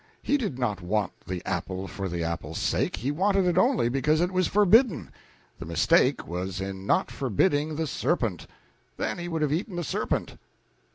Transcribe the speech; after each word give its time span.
He 0.23 0.35
did 0.35 0.57
not 0.57 0.81
want 0.81 1.11
the 1.27 1.45
apple 1.45 1.87
for 1.87 2.09
the 2.09 2.23
apple's 2.23 2.57
sake, 2.57 2.95
he 2.95 3.11
wanted 3.11 3.45
it 3.45 3.55
only 3.55 3.87
because 3.87 4.19
it 4.19 4.31
was 4.31 4.47
forbidden. 4.47 5.11
The 5.59 5.65
mistake 5.67 6.27
was 6.27 6.59
in 6.59 6.87
not 6.87 7.11
forbidding 7.11 7.75
the 7.75 7.85
serpent; 7.85 8.47
then 8.97 9.19
he 9.19 9.27
would 9.27 9.43
have 9.43 9.53
eaten 9.53 9.75
the 9.75 9.83
serpent. 9.83 10.39